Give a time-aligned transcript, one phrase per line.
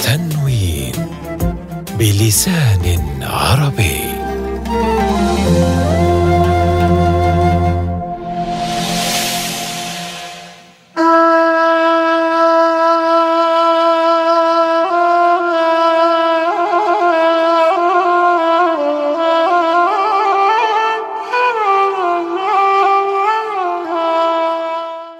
[0.00, 0.92] تنوين
[1.98, 2.84] بلسان
[3.22, 4.07] عربي.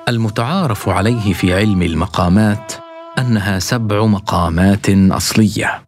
[0.08, 2.72] المتعارف عليه في علم المقامات
[3.18, 5.82] أنها سبع مقامات أصلية.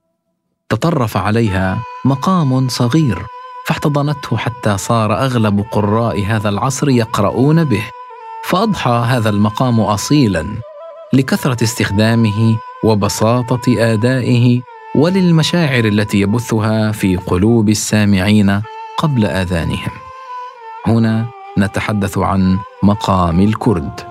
[0.68, 3.26] تطرف عليها مقام صغير
[3.66, 7.82] فاحتضنته حتى صار أغلب قراء هذا العصر يقرؤون به.
[8.44, 10.46] فأضحى هذا المقام اصيلا
[11.12, 14.60] لكثرة استخدامه وبساطة آدائه
[14.94, 18.62] وللمشاعر التي يبثها في قلوب السامعين
[18.98, 19.92] قبل آذانهم.
[20.86, 21.26] هنا
[21.58, 24.09] نتحدث عن مقام الكرد.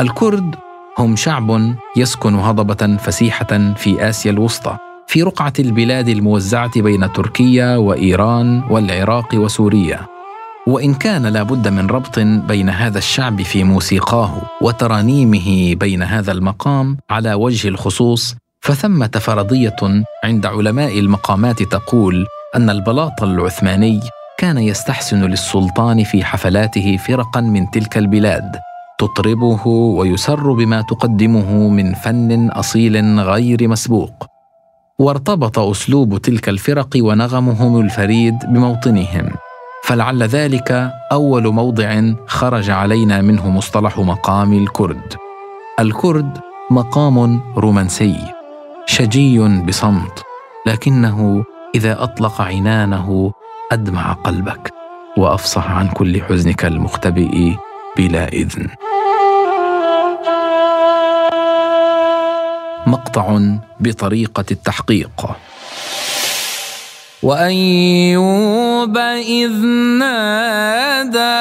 [0.00, 0.54] الكرد
[0.98, 4.76] هم شعب يسكن هضبة فسيحة في آسيا الوسطى
[5.06, 10.00] في رقعة البلاد الموزعة بين تركيا وإيران والعراق وسوريا.
[10.66, 16.96] وإن كان لا بد من ربط بين هذا الشعب في موسيقاه وترانيمه بين هذا المقام
[17.10, 19.76] على وجه الخصوص فثمة فرضية
[20.24, 22.26] عند علماء المقامات تقول
[22.56, 24.00] أن البلاط العثماني
[24.38, 28.69] كان يستحسن للسلطان في حفلاته فرقا من تلك البلاد.
[29.00, 34.26] تطربه ويسر بما تقدمه من فن أصيل غير مسبوق.
[34.98, 39.30] وارتبط أسلوب تلك الفرق ونغمهم الفريد بموطنهم.
[39.84, 45.14] فلعل ذلك أول موضع خرج علينا منه مصطلح مقام الكرد.
[45.80, 46.38] الكرد
[46.70, 48.16] مقام رومانسي
[48.86, 50.22] شجي بصمت
[50.66, 53.32] لكنه إذا أطلق عنانه
[53.72, 54.72] أدمع قلبك
[55.16, 57.52] وأفصح عن كل حزنك المختبئ
[57.96, 58.68] بلا إذن.
[62.90, 63.26] مقطع
[63.80, 65.16] بطريقة التحقيق.
[67.22, 68.96] وايوب
[69.42, 69.56] إذ
[70.00, 71.40] نادى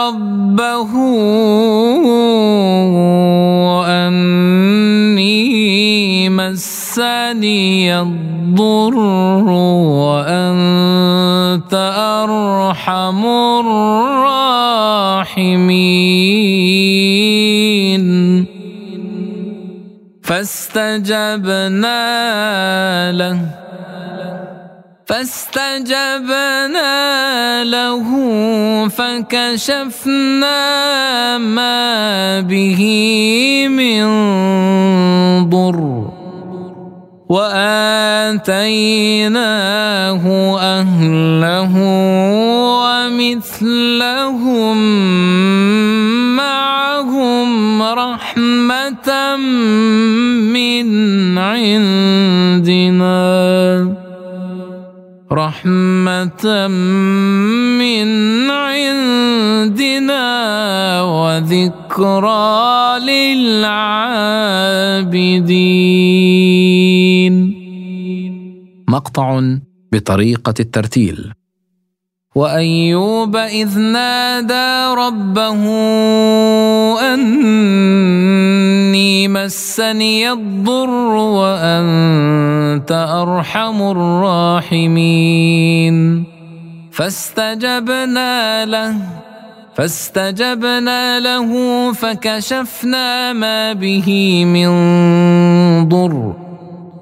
[0.00, 0.90] ربه
[4.06, 5.38] أني
[6.28, 8.96] مسني الضر
[10.04, 11.74] وأنت
[12.24, 13.20] أرحم
[13.60, 14.70] الراحمين.
[20.70, 21.98] فاستجبنا
[23.12, 23.38] له.
[25.06, 26.94] فاستجبنا
[27.64, 28.08] له
[28.88, 30.58] فكشفنا
[31.38, 32.82] ما به
[33.68, 34.04] من
[35.50, 36.10] ضر.
[37.30, 38.14] وآتيناه
[40.58, 41.74] أهله
[43.10, 44.76] ومثلهم
[46.36, 49.36] معهم رحمة
[50.52, 53.20] من عندنا
[55.32, 56.44] رحمة
[57.78, 58.08] من
[58.50, 60.26] عندنا
[61.02, 64.10] وذكرى للعابدين.
[68.88, 69.40] مقطع
[69.92, 71.32] بطريقة الترتيل.
[72.34, 75.62] وأيوب إذ نادى ربه
[78.90, 80.90] إني مسني الضر
[81.38, 85.96] وأنت أرحم الراحمين.
[86.90, 88.94] فاستجبنا له
[89.74, 91.50] فاستجبنا له
[91.92, 94.68] فكشفنا ما به من
[95.88, 96.34] ضر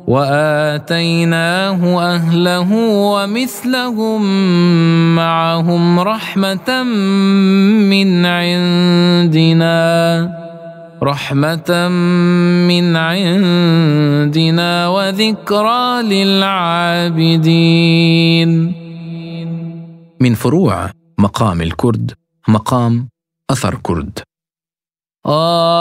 [0.07, 1.81] وآتيناه
[2.15, 2.73] أهله
[3.13, 4.23] ومثلهم
[5.17, 6.83] معهم رحمة
[7.89, 9.79] من عندنا.
[11.03, 11.89] رحمة
[12.69, 17.49] من عندنا وذكرى للعابدين.
[20.21, 22.13] من فروع مقام الكرد
[22.49, 23.09] مقام
[23.51, 24.19] أثر كرد.
[25.27, 25.79] يا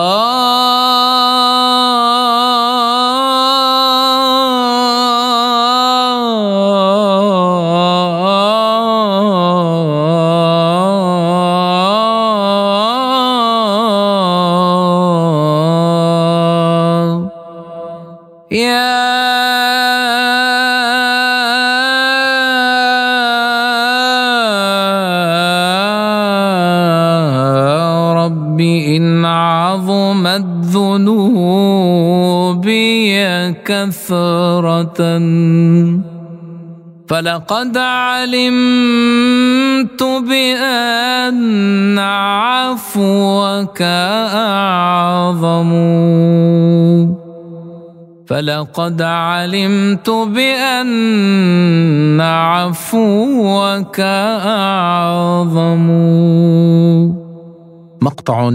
[34.48, 35.20] كثرة
[37.08, 38.44] فلقد علمت
[40.04, 45.72] بأن عفوك أعظم.
[48.28, 50.62] فلقد علمت بأن
[52.22, 55.88] عفوك أعظم.
[58.02, 58.52] مقطع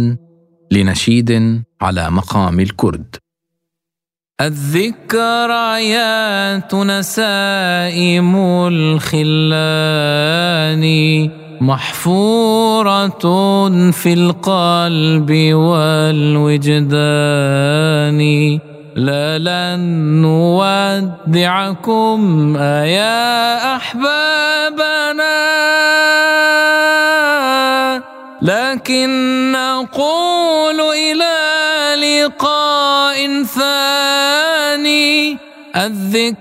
[0.73, 3.17] لنشيد على مقام الكرد.
[4.41, 5.15] الذكريات
[6.75, 8.37] نسائم
[8.69, 10.85] الخلان
[11.61, 13.19] محفورة
[13.91, 16.91] في القلب والوجدان.
[18.97, 19.81] لا لن
[20.23, 22.21] نودعكم
[22.85, 25.43] يا أحبابنا.
[28.43, 29.09] لكن
[29.53, 31.72] نقول إلى
[32.23, 35.39] لقاء ثاني
[35.77, 36.33] الذكريات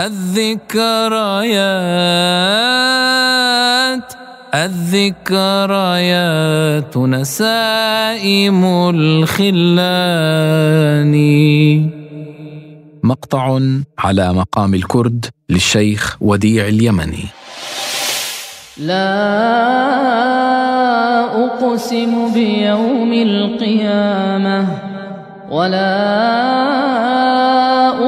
[0.00, 0.78] الذكريات
[4.54, 5.76] الذكريات
[6.96, 8.64] نسائم
[8.94, 11.14] الخلان.
[13.02, 13.60] مقطع
[13.98, 17.24] على مقام الكرد للشيخ وديع اليمني.
[18.78, 20.77] لا
[21.34, 24.66] أقسم بيوم القيامة
[25.50, 26.08] ولا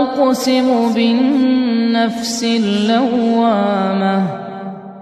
[0.02, 4.22] أقسم بالنفس اللوامة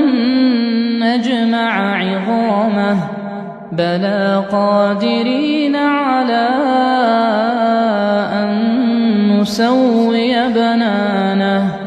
[1.00, 2.98] نجمع عظامه
[3.72, 6.48] بلى قادرين على
[8.34, 8.50] أن
[9.40, 11.87] نسوي بنانه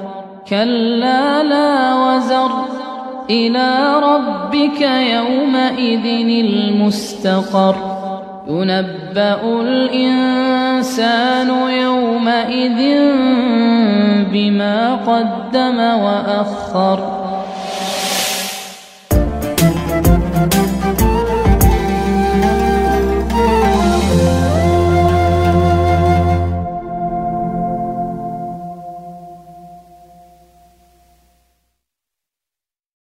[0.51, 2.51] كلا لا وزر
[3.29, 4.81] إلى ربك
[5.15, 6.05] يومئذ
[6.45, 7.75] المستقر
[8.47, 12.79] ينبأ الإنسان يومئذ
[14.31, 17.20] بما قدم وأخر